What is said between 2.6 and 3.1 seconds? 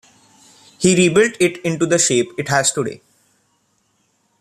today.